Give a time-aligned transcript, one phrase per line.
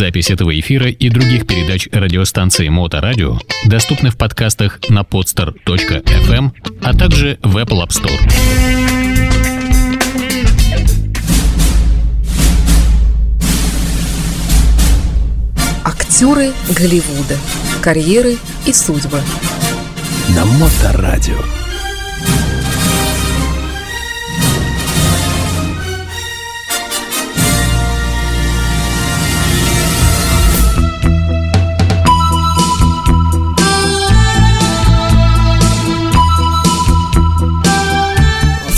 [0.00, 7.38] Запись этого эфира и других передач радиостанции Моторадио доступны в подкастах на podster.fm, а также
[7.42, 8.18] в Apple App Store.
[15.84, 17.36] Актеры Голливуда.
[17.82, 19.20] Карьеры и судьбы.
[20.34, 21.36] На Моторадио.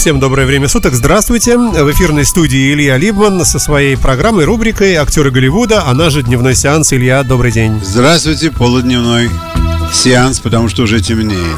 [0.03, 0.95] Всем доброе время суток.
[0.95, 1.57] Здравствуйте.
[1.57, 6.93] В эфирной студии Илья Либман со своей программой, рубрикой «Актеры Голливуда», она же «Дневной сеанс».
[6.93, 7.81] Илья, добрый день.
[7.85, 9.31] Здравствуйте, полудневной
[9.93, 11.57] сеанс, потому что уже темнеет.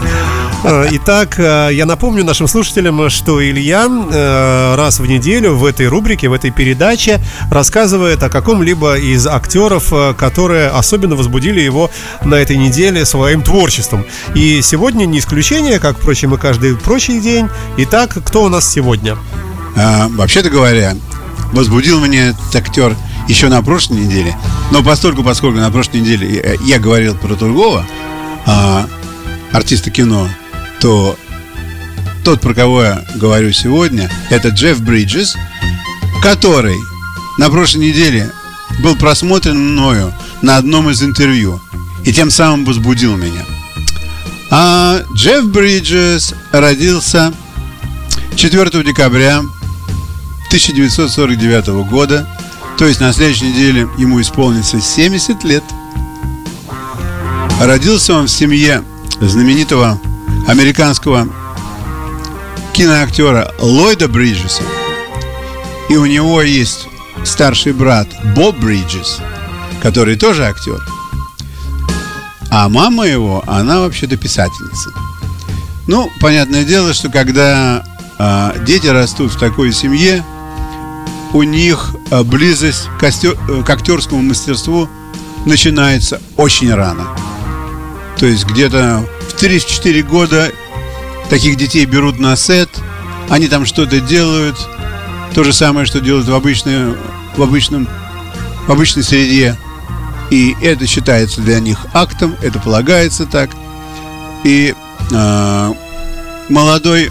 [0.66, 5.88] А, итак, а, я напомню нашим слушателям, что Илья а, раз в неделю в этой
[5.88, 11.90] рубрике, в этой передаче рассказывает о каком-либо из актеров, которые особенно возбудили его
[12.24, 14.06] на этой неделе своим творчеством.
[14.34, 17.50] И сегодня не исключение, как, впрочем, и каждый прочий день.
[17.76, 19.18] Итак, кто у нас сегодня?
[19.76, 20.96] А, вообще-то говоря,
[21.52, 22.96] возбудил меня этот актер
[23.28, 24.34] еще на прошлой неделе.
[24.70, 27.84] Но постольку, поскольку на прошлой неделе я говорил про другого
[28.46, 28.86] а,
[29.52, 30.26] артиста кино,
[30.84, 31.16] то
[32.24, 35.34] тот, про кого я говорю сегодня, это Джефф Бриджес,
[36.22, 36.76] который
[37.38, 38.30] на прошлой неделе
[38.82, 41.58] был просмотрен мною на одном из интервью
[42.04, 43.46] и тем самым возбудил меня.
[44.50, 47.32] А Джефф Бриджес родился
[48.36, 49.38] 4 декабря
[50.48, 52.28] 1949 года,
[52.76, 55.64] то есть на следующей неделе ему исполнится 70 лет.
[57.58, 58.84] Родился он в семье
[59.22, 59.98] знаменитого
[60.46, 61.28] американского
[62.72, 64.62] киноактера Ллойда Бриджеса.
[65.88, 66.86] И у него есть
[67.24, 69.20] старший брат Боб Бриджес,
[69.82, 70.80] который тоже актер.
[72.50, 74.90] А мама его, она вообще-то писательница.
[75.86, 77.84] Ну, понятное дело, что когда
[78.18, 80.24] э, дети растут в такой семье,
[81.32, 84.88] у них э, близость к, остер, к актерскому мастерству
[85.46, 87.08] начинается очень рано.
[88.18, 90.52] То есть где-то в 34 года
[91.28, 92.70] таких детей берут на сет,
[93.28, 94.56] они там что-то делают,
[95.34, 96.94] то же самое, что делают в, обычной,
[97.36, 97.88] в, обычном,
[98.66, 99.58] в обычной среде.
[100.30, 103.50] И это считается для них актом, это полагается так.
[104.44, 104.74] И
[105.10, 105.72] э,
[106.48, 107.10] молодой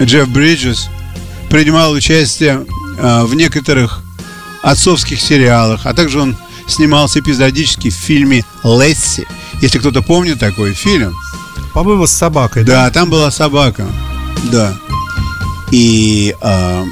[0.00, 0.88] Джефф Бриджес
[1.50, 2.64] принимал участие
[2.98, 4.00] э, в некоторых
[4.62, 6.36] отцовских сериалах, а также он
[6.68, 9.26] снимался эпизодически в фильме «Лесси»,
[9.60, 11.14] если кто-то помнит такой фильм.
[11.72, 12.64] По-моему, с собакой.
[12.64, 12.90] Да, да?
[12.90, 13.86] там была собака.
[14.50, 14.74] Да.
[15.70, 16.84] И э,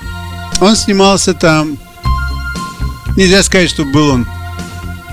[0.61, 1.79] он снимался там.
[3.17, 4.27] Нельзя сказать, что был он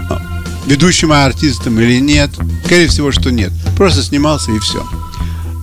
[0.09, 0.21] а,
[0.65, 2.31] ведущим артистом или нет.
[2.65, 3.51] Скорее всего, что нет.
[3.77, 4.87] Просто снимался и все.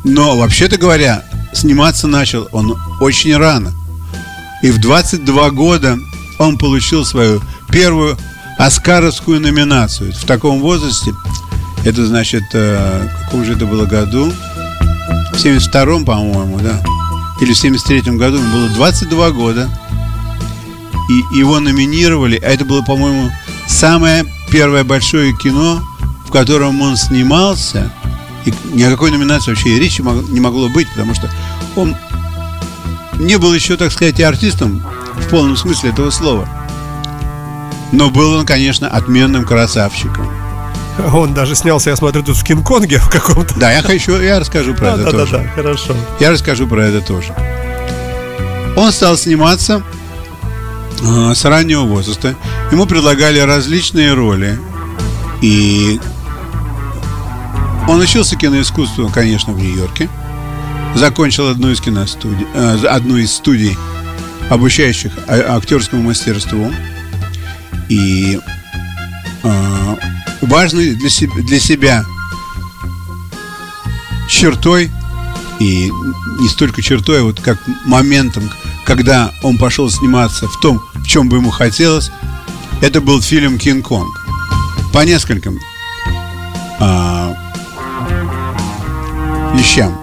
[0.05, 3.73] Но, вообще-то говоря, сниматься начал он очень рано.
[4.63, 5.99] И в 22 года
[6.39, 8.17] он получил свою первую
[8.59, 10.13] Оскаровскую номинацию.
[10.13, 11.13] В таком возрасте
[11.87, 14.33] это значит, э, в каком же это было году?
[15.33, 16.83] В 72-м, по-моему, да.
[17.41, 19.71] Или в 73-м году ему было 22 года.
[21.09, 23.31] И его номинировали, а это было, по-моему,
[23.69, 25.81] самое первое большое кино,
[26.27, 27.93] в котором он снимался.
[28.45, 31.31] И ни о какой номинации вообще и речи не могло быть, потому что
[31.77, 31.95] он
[33.21, 34.83] не был еще, так сказать, и артистом
[35.15, 36.49] в полном смысле этого слова.
[37.93, 40.46] Но был он, конечно, отменным красавчиком.
[41.13, 43.59] Он даже снялся, я смотрю, тут в Кинг-Конге в каком-то.
[43.59, 45.33] Да, я хочу, я расскажу про это да, тоже.
[45.33, 45.95] Да, да, хорошо.
[46.21, 47.35] Я расскажу про это тоже.
[48.77, 49.83] Он стал сниматься
[51.03, 52.35] э, с раннего возраста.
[52.71, 54.59] Ему предлагали различные роли.
[55.43, 56.01] И
[57.89, 60.09] он учился киноискусству, конечно, в Нью-Йорке.
[60.95, 63.77] Закончил одну из киностудий, э, одну из студий,
[64.49, 66.73] обучающих а, актерскому мастерству.
[67.89, 68.41] И
[69.43, 69.97] э,
[70.43, 72.05] важной для, себя, для себя
[74.29, 74.91] чертой,
[75.59, 75.91] и
[76.41, 78.51] не столько чертой, а вот как моментом,
[78.85, 82.11] когда он пошел сниматься в том, в чем бы ему хотелось,
[82.83, 84.21] это был фильм «Кинг-Конг».
[84.93, 85.59] По нескольким
[86.79, 87.35] а,
[89.55, 89.97] вещам.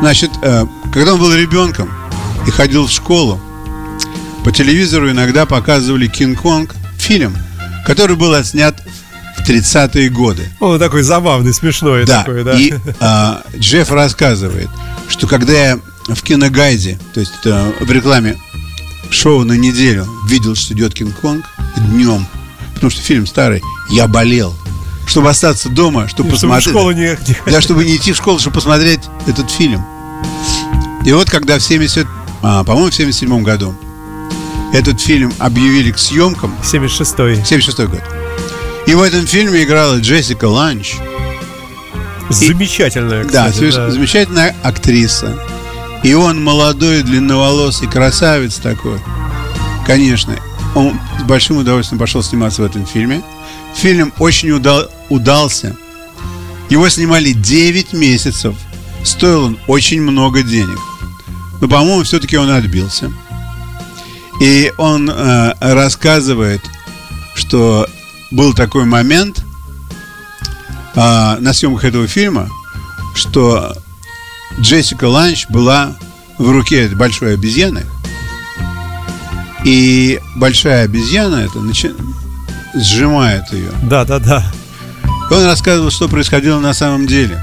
[0.00, 1.90] Значит, а, когда он был ребенком
[2.46, 3.40] и ходил в школу,
[4.44, 7.36] по телевизору иногда показывали «Кинг-Конг» фильм,
[7.86, 8.81] который был отснят
[9.48, 10.48] 30-е годы.
[10.60, 12.20] Он такой забавный, смешной да.
[12.20, 12.54] такой, да.
[12.54, 14.68] И а, Джефф рассказывает,
[15.08, 15.78] что когда я
[16.08, 18.36] в киногайде, то есть а, в рекламе
[19.10, 21.44] шоу на неделю видел, что идет Кинг-Конг
[21.76, 22.26] днем,
[22.74, 24.54] потому что фильм старый, я болел.
[25.06, 26.68] Чтобы остаться дома, чтобы Чтобы в посмотреть.
[26.68, 27.18] школу не...
[27.46, 29.84] Да, чтобы не идти в школу, чтобы посмотреть этот фильм.
[31.04, 32.06] И вот когда в 70,
[32.42, 33.74] а, по-моему, в 77 году
[34.72, 37.44] этот фильм объявили к съемкам, 76-й.
[37.44, 38.21] 76 год.
[38.86, 40.94] И в этом фильме играла Джессика Ланч.
[42.30, 43.58] Замечательная, Да, кстати.
[43.64, 45.38] соверш- замечательная актриса.
[46.02, 48.98] И он молодой, длинноволосый, красавец такой.
[49.86, 50.36] Конечно,
[50.74, 53.22] он с большим удовольствием пошел сниматься в этом фильме.
[53.76, 55.76] Фильм очень удал- удался.
[56.70, 58.54] Его снимали 9 месяцев.
[59.04, 60.78] Стоил он очень много денег.
[61.60, 63.12] Но, по-моему, все-таки он отбился.
[64.40, 66.62] И он э, рассказывает,
[67.34, 67.86] что
[68.32, 69.44] был такой момент
[70.94, 72.48] а, на съемках этого фильма,
[73.14, 73.74] что
[74.60, 75.94] Джессика Ланч была
[76.38, 77.84] в руке большой обезьяны.
[79.64, 81.94] И большая обезьяна это начи-
[82.74, 83.70] сжимает ее.
[83.84, 84.44] Да, да, да.
[85.30, 87.40] И он рассказывал, что происходило на самом деле.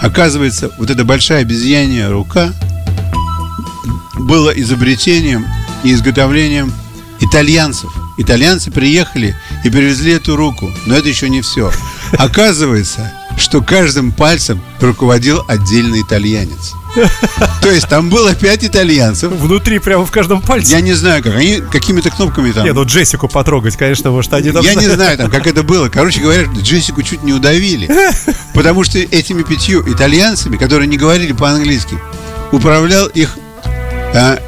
[0.00, 2.52] Оказывается, вот эта большая обезьянья рука
[4.14, 5.46] была изобретением
[5.84, 6.72] и изготовлением
[7.20, 7.90] итальянцев.
[8.16, 10.70] Итальянцы приехали и привезли эту руку.
[10.86, 11.72] Но это еще не все.
[12.12, 16.74] Оказывается, что каждым пальцем руководил отдельный итальянец.
[17.62, 19.32] То есть там было пять итальянцев.
[19.32, 20.72] Внутри, прямо в каждом пальце.
[20.72, 22.64] Я не знаю, как они какими-то кнопками там.
[22.64, 24.64] Не, ну Джессику потрогать, конечно, может, они там...
[24.64, 25.88] Я не знаю, там, как это было.
[25.88, 27.88] Короче говоря, Джессику чуть не удавили.
[28.54, 31.98] Потому что этими пятью итальянцами, которые не говорили по-английски,
[32.50, 33.38] управлял их
[34.12, 34.40] а,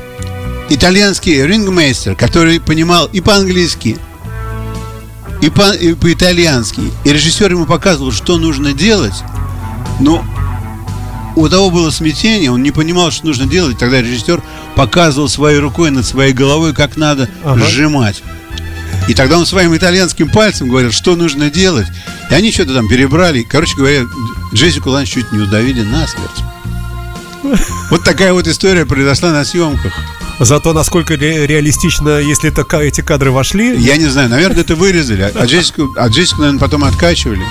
[0.68, 3.98] итальянский рингмейстер, который понимал и по-английски,
[5.42, 6.80] и, по, и по-итальянски.
[7.04, 9.22] И режиссер ему показывал, что нужно делать.
[10.00, 10.24] Но
[11.36, 13.76] у того было смятение, он не понимал, что нужно делать.
[13.78, 14.40] Тогда режиссер
[14.76, 17.64] показывал своей рукой над своей головой, как надо Ага.
[17.66, 18.22] сжимать.
[19.08, 21.88] И тогда он своим итальянским пальцем говорил, что нужно делать.
[22.30, 23.42] И они что-то там перебрали.
[23.42, 24.02] Короче говоря,
[24.54, 26.30] Джессику Ланч чуть не удавили насмерть.
[27.90, 29.92] Вот такая вот история произошла на съемках.
[30.38, 33.76] Зато насколько ре- реалистично, если это эти кадры вошли.
[33.78, 35.30] Я не знаю, наверное, это вырезали.
[35.34, 37.42] А Джессику, а Джессику, наверное, потом откачивали.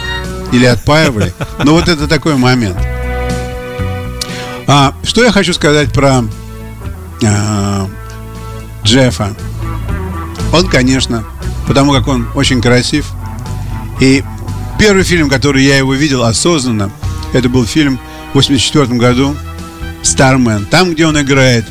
[0.52, 1.34] Или отпаивали.
[1.64, 2.78] Но вот это такой момент.
[4.68, 6.24] А, что я хочу сказать про
[7.24, 7.90] а,
[8.84, 9.36] Джеффа?
[10.54, 11.24] Он, конечно,
[11.68, 13.06] потому как он очень красив.
[14.02, 14.24] И
[14.80, 16.92] первый фильм, который я его видел осознанно,
[17.34, 18.00] это был фильм
[18.32, 19.36] в 84 году
[20.02, 20.66] «Стармен».
[20.66, 21.66] Там, где он играет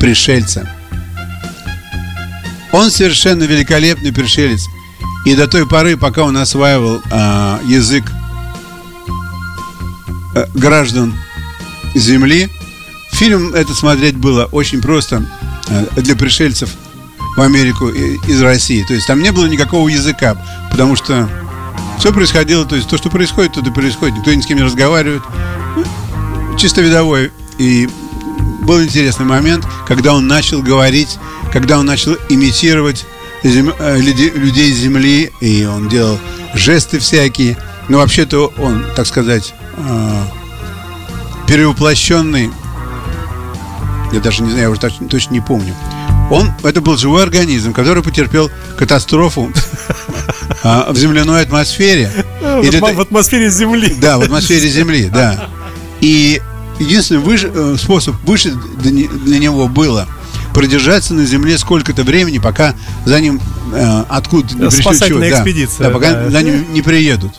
[0.00, 0.68] пришельца.
[2.72, 4.66] Он совершенно великолепный пришелец.
[5.26, 8.04] И до той поры, пока он осваивал а, язык
[10.34, 11.14] э, граждан
[11.94, 12.48] Земли,
[13.12, 15.22] фильм этот смотреть было очень просто
[15.68, 16.70] э, для пришельцев
[17.36, 18.82] в Америку из России.
[18.88, 21.28] То есть там не было никакого языка, потому что
[21.98, 24.16] все происходило, то есть то, что происходит, то и происходит.
[24.16, 25.22] Никто ни с кем не разговаривает.
[25.76, 27.30] Ну, Чисто видовой.
[27.58, 27.90] И
[28.70, 31.18] был интересный момент, когда он начал говорить,
[31.52, 33.04] когда он начал имитировать
[33.42, 36.20] зем- э, людей Земли, и он делал
[36.54, 37.58] жесты всякие.
[37.88, 40.22] Но вообще-то он, так сказать, э,
[41.48, 42.52] перевоплощенный,
[44.12, 45.74] я даже не знаю, я уже точно, точно не помню.
[46.30, 49.50] Он, это был живой организм, который потерпел катастрофу
[50.62, 52.08] а, в земляной атмосфере.
[52.40, 53.96] В атмосфере Земли.
[54.00, 55.48] да, в атмосфере Земли, да.
[56.00, 56.40] И
[56.80, 60.06] единственный выше- э, способ выше для не- для него было
[60.54, 63.40] продержаться на Земле сколько-то времени, пока за ним
[63.72, 65.42] э, откуда не пришлют Спасательная чего- да.
[65.42, 66.30] экспедиция, Да, пока да.
[66.30, 67.32] за ним не приедут.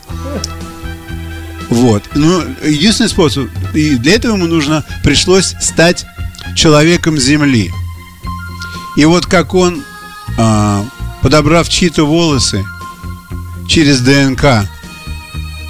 [1.68, 2.02] Вот.
[2.14, 3.48] Ну, единственный способ.
[3.74, 6.04] И для этого ему нужно пришлось стать
[6.54, 7.70] человеком Земли.
[8.96, 9.82] И вот как он,
[10.38, 10.84] а,
[11.22, 12.64] подобрав чьи-то волосы
[13.66, 14.68] через ДНК,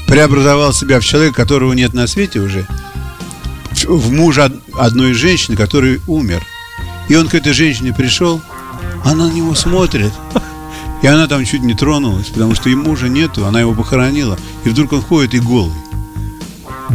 [0.08, 2.66] преобразовал себя в человека, которого нет на свете уже,
[3.84, 6.44] в- мужа од- одной женщины, который умер.
[7.08, 8.40] И он к этой женщине пришел,
[9.04, 10.12] она на него смотрит,
[11.02, 14.68] и она там чуть не тронулась, потому что и мужа нету, она его похоронила, и
[14.68, 15.72] вдруг он ходит и голый.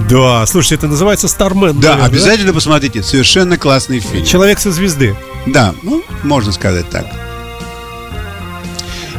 [0.09, 1.79] Да, слушайте, это называется Стармен.
[1.79, 4.25] Да, наверное, обязательно посмотрите, совершенно классный фильм.
[4.25, 5.15] Человек со звезды.
[5.47, 7.05] Да, ну, можно сказать так.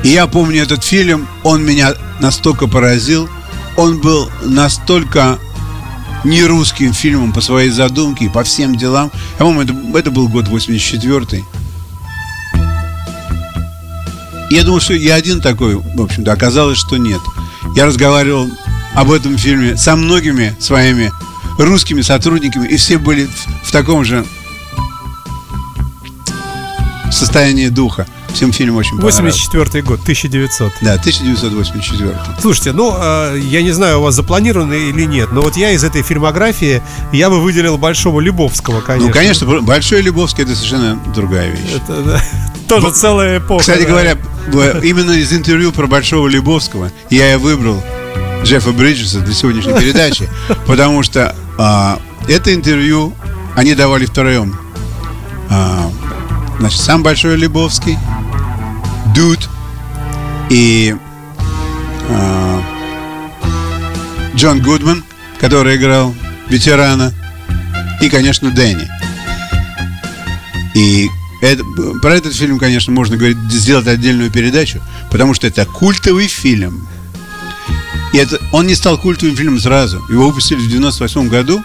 [0.04, 3.28] И я помню этот фильм, он меня настолько поразил,
[3.76, 5.38] он был настолько
[6.24, 9.10] не русским фильмом по своей задумке и по всем делам.
[9.38, 11.44] Я помню, это, это был год 84
[14.50, 17.20] Я думал, что я один такой, в общем-то, оказалось, что нет.
[17.74, 18.48] Я разговаривал
[18.94, 21.12] об этом фильме со многими своими
[21.58, 24.24] русскими сотрудниками, и все были в, в таком же
[27.10, 28.06] состоянии духа.
[28.38, 29.20] Всем фильм очень понравился.
[29.24, 30.72] 84 год, 1900.
[30.80, 32.14] Да, 1984.
[32.40, 35.82] Слушайте, ну, э, я не знаю, у вас запланировано или нет, но вот я из
[35.82, 36.80] этой фильмографии,
[37.12, 39.08] я бы выделил Большого Любовского, конечно.
[39.08, 41.80] Ну, конечно, Большой Любовский это совершенно другая вещь.
[41.82, 42.22] Это, да,
[42.68, 43.62] тоже целая эпоха.
[43.62, 43.88] Кстати да.
[43.88, 44.18] говоря,
[44.84, 47.82] именно из интервью про Большого Любовского я и выбрал
[48.44, 50.28] Джеффа Бриджеса для сегодняшней передачи,
[50.64, 53.12] потому что а, это интервью
[53.56, 54.56] они давали втроем.
[55.50, 55.90] А,
[56.60, 57.98] значит, сам Большой Любовский,
[59.18, 59.48] Дуд
[60.48, 60.94] и
[62.08, 62.62] а,
[64.36, 65.02] Джон Гудман,
[65.40, 66.14] который играл
[66.48, 67.12] ветерана,
[68.00, 68.88] и, конечно, Дэнни.
[70.76, 71.08] И
[71.42, 71.64] это-
[72.00, 76.86] про этот фильм, конечно, можно говорить, сделать отдельную передачу, потому что это культовый фильм.
[78.12, 80.00] И это, он не стал культовым фильмом сразу.
[80.08, 81.64] Его выпустили в 98 году,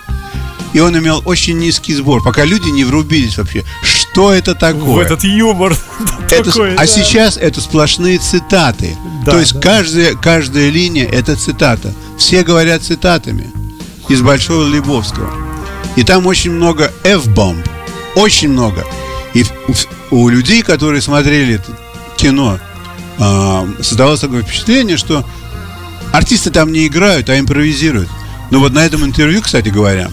[0.73, 3.63] и он имел очень низкий сбор, пока люди не врубились вообще,
[4.13, 5.05] что это В такое.
[5.05, 5.75] этот юмор
[6.29, 6.87] Это такой, а да.
[6.87, 8.95] сейчас это сплошные цитаты.
[9.25, 9.59] Да, То есть да.
[9.59, 11.93] каждая, каждая линия это цитата.
[12.17, 13.51] Все говорят цитатами
[14.07, 15.31] из Большого Лебовского.
[15.95, 17.67] И там очень много F-бомб.
[18.15, 18.85] Очень много.
[19.33, 19.45] И
[20.11, 21.75] у, людей, которые смотрели это
[22.15, 22.59] кино,
[23.17, 25.25] а, создавалось такое впечатление, что
[26.11, 28.09] артисты там не играют, а импровизируют.
[28.51, 30.11] Но вот на этом интервью, кстати говоря,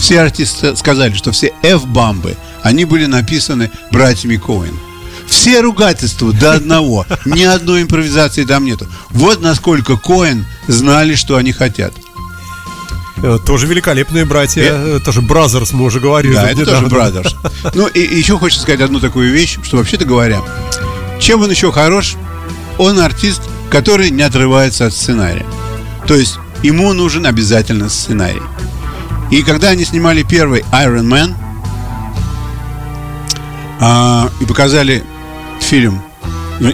[0.00, 2.36] все артисты сказали, что все F-бомбы,
[2.66, 4.76] они были написаны братьями Коэн.
[5.26, 7.04] Все ругательства до одного.
[7.24, 8.86] Ни одной импровизации там нету.
[9.10, 11.92] Вот насколько Коэн знали, что они хотят.
[13.22, 16.34] Э, Тоже великолепные братья, Э- э, тоже Brothers, мы уже говорили.
[16.34, 16.88] Да, это недавно.
[16.90, 17.34] тоже Brothers.
[17.74, 20.40] Ну, и еще хочется сказать одну такую вещь, что вообще-то говоря,
[21.18, 22.14] чем он еще хорош?
[22.78, 25.46] Он артист, который не отрывается от сценария.
[26.06, 28.42] То есть ему нужен обязательно сценарий.
[29.30, 31.34] И когда они снимали первый Iron Man
[33.80, 35.04] а, и показали
[35.60, 36.02] фильм
[36.60, 36.72] ну,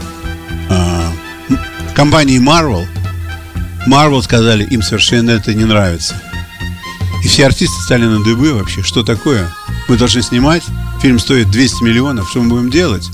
[0.71, 1.13] а,
[1.95, 2.87] компании Marvel,
[3.87, 6.15] Marvel сказали, им совершенно это не нравится.
[7.25, 8.83] И все артисты стали на дыбы вообще.
[8.83, 9.49] Что такое?
[9.89, 10.65] Мы должны снимать.
[11.01, 12.29] Фильм стоит 200 миллионов.
[12.31, 13.09] Что мы будем делать?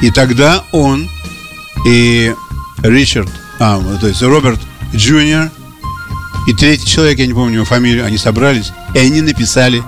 [0.00, 1.08] И тогда он
[1.86, 2.34] и
[2.82, 4.60] Ричард, а, то есть Роберт
[4.94, 5.50] Джуниор
[6.46, 9.82] и третий человек, я не помню его фамилию, они собрались, и они написали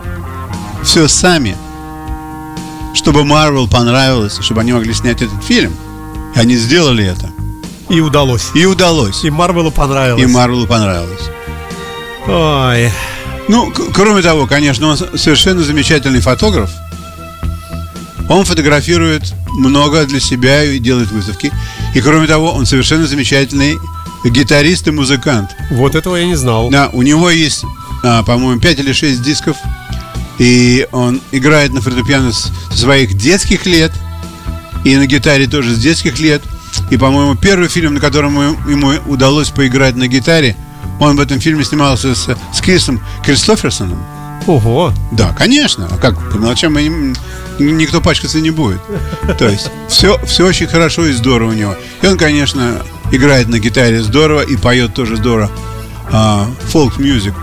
[0.84, 1.56] все сами,
[2.94, 5.72] чтобы Марвел понравилось, чтобы они могли снять этот фильм.
[6.34, 7.30] И они сделали это.
[7.90, 8.50] И удалось.
[8.54, 9.24] И удалось.
[9.24, 10.22] И Марвелу понравилось.
[10.22, 11.30] И Марвелу понравилось.
[12.26, 12.90] Ой.
[13.48, 16.70] Ну, кроме того, конечно, он совершенно замечательный фотограф.
[18.30, 21.52] Он фотографирует много для себя и делает выставки.
[21.94, 23.76] И кроме того, он совершенно замечательный
[24.24, 25.50] гитарист и музыкант.
[25.70, 26.70] Вот этого я не знал.
[26.70, 27.64] Да, у него есть,
[28.02, 29.58] а, по-моему, 5 или 6 дисков.
[30.38, 33.92] И он играет на фортепиано с своих детских лет.
[34.84, 36.42] И на гитаре тоже с детских лет.
[36.90, 38.36] И, по-моему, первый фильм, на котором
[38.68, 40.56] ему, удалось поиграть на гитаре,
[41.00, 43.98] он в этом фильме снимался с, с Крисом Кристоферсоном.
[44.46, 44.92] Ого.
[45.12, 45.88] Да, конечно.
[45.90, 46.16] А как?
[46.30, 46.76] По мелочам
[47.58, 48.80] никто пачкаться не будет.
[49.38, 51.76] То есть все, все очень хорошо и здорово у него.
[52.02, 55.50] И он, конечно, играет на гитаре здорово и поет тоже здорово.
[56.12, 57.34] А, Фолк-мюзик.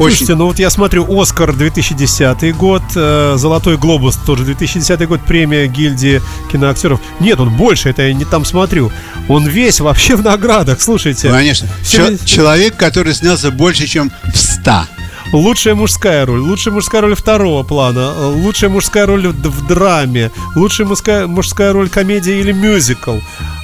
[0.00, 0.16] Очень.
[0.16, 5.66] Слушайте, ну вот я смотрю, Оскар 2010 год, э, Золотой глобус тоже 2010 год, премия
[5.66, 7.00] гильдии киноактеров.
[7.20, 8.90] Нет, он больше, это я не там смотрю.
[9.28, 11.28] Он весь вообще в наградах, слушайте.
[11.28, 11.68] Ну, конечно.
[11.82, 14.86] Все- Чел- человек, который снялся больше, чем в 100.
[15.32, 20.30] Лучшая мужская роль, лучшая мужская роль второго плана, э, лучшая мужская роль в, в драме,
[20.56, 23.18] лучшая мужская, мужская роль комедия или мюзикл.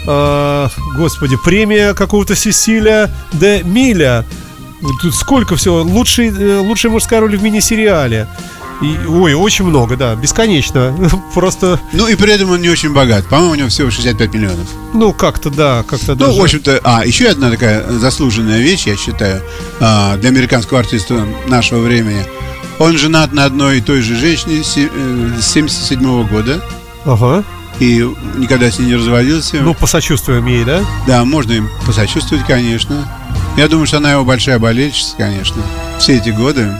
[0.06, 4.24] Э, господи, премия какого-то Сесилия де Миля.
[5.02, 5.82] Тут сколько всего.
[5.82, 8.26] Лучший, э, лучшая мужская роль в мини-сериале.
[8.82, 10.94] И, ой, очень много, да, бесконечно.
[11.34, 13.26] Просто, Ну и при этом он не очень богат.
[13.26, 14.68] По-моему, у него всего 65 миллионов.
[14.92, 16.38] ну, как-то, да, как-то Ну, даже...
[16.38, 19.40] в общем-то, а, еще одна такая заслуженная вещь, я считаю,
[19.80, 22.22] а, для американского артиста нашего времени.
[22.78, 26.62] Он женат на одной и той же женщине э, с 77 года
[27.06, 27.42] Ага.
[27.80, 28.06] и
[28.36, 29.56] никогда с ней не разводился.
[29.62, 30.82] Ну, посочувствуем ей, да?
[31.06, 33.08] Да, можно им посочувствовать, конечно.
[33.56, 35.62] Я думаю, что она его большая болельщица, конечно.
[35.98, 36.72] Все эти годы.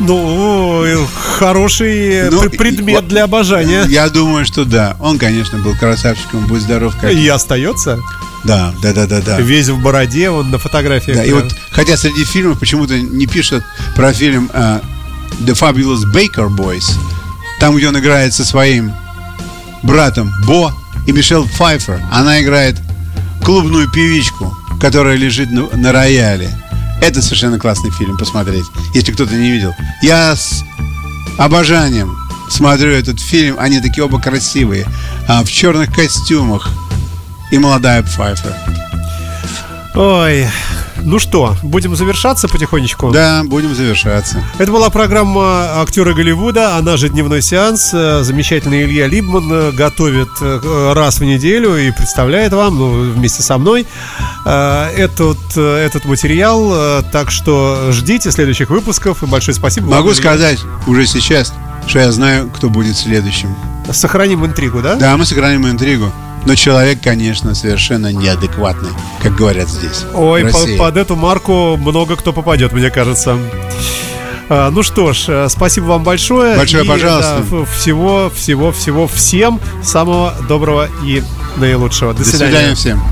[0.00, 0.98] Ну, ой,
[1.38, 3.84] хороший Ну, пр- предмет и- для обожания.
[3.88, 4.96] Я думаю, что да.
[5.00, 7.12] Он, конечно, был красавчиком, будь здоров, как.
[7.12, 7.98] И остается.
[8.44, 9.40] Да, да, да, да, да.
[9.40, 11.16] Весь в бороде, он на фотографиях.
[11.18, 13.62] Да, и вот, хотя среди фильмов почему-то не пишут
[13.94, 14.80] про фильм а,
[15.40, 16.90] The Fabulous Baker Boys,
[17.60, 18.92] там, где он играет со своим
[19.84, 20.72] братом Бо
[21.06, 22.00] и Мишель Пфайфер.
[22.10, 22.76] Она играет
[23.44, 26.50] клубную певичку, которая лежит на, на рояле.
[27.00, 29.72] Это совершенно классный фильм посмотреть, если кто-то не видел.
[30.02, 30.64] Я с
[31.38, 32.18] обожанием
[32.50, 33.56] смотрю этот фильм.
[33.60, 34.84] Они такие оба красивые.
[35.28, 36.68] а в черных костюмах
[37.52, 38.56] и молодая Пфайфер.
[39.94, 40.48] Ой,
[41.02, 43.10] ну что, будем завершаться потихонечку?
[43.10, 44.42] Да, будем завершаться.
[44.58, 47.90] Это была программа «Актеры Голливуда», она же «Дневной сеанс».
[47.92, 53.42] Э, Замечательный Илья Либман э, готовит э, раз в неделю и представляет вам, ну, вместе
[53.42, 53.86] со мной,
[54.44, 57.02] этот, этот материал.
[57.12, 59.22] Так что ждите следующих выпусков.
[59.22, 59.88] И большое спасибо.
[59.88, 61.52] Могу вам, сказать уже сейчас,
[61.86, 63.54] что я знаю, кто будет следующим.
[63.92, 64.96] Сохраним интригу, да?
[64.96, 66.10] Да, мы сохраним интригу.
[66.44, 68.90] Но человек, конечно, совершенно неадекватный,
[69.22, 70.04] как говорят здесь.
[70.14, 73.38] Ой, по под эту марку много кто попадет, мне кажется.
[74.48, 76.56] А, ну что ж, э, спасибо вам большое.
[76.56, 77.42] Большое, и, пожалуйста.
[77.50, 81.22] Да, всего, всего, всего всем самого доброго и
[81.56, 82.12] наилучшего.
[82.12, 82.50] До, До свидания.
[82.50, 83.02] свидания всем.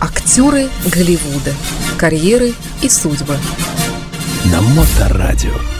[0.00, 1.54] Актеры Голливуда.
[1.96, 2.52] Карьеры
[2.82, 3.36] и судьбы.
[4.44, 5.77] На Моторадио.